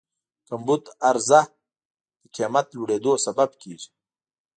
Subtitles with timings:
[0.47, 1.41] کمبود عرضه
[2.21, 3.89] د قیمت لوړېدو سبب کېږي.